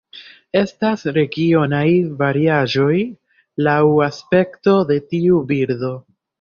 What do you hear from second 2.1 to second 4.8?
variaĵoj laŭ aspekto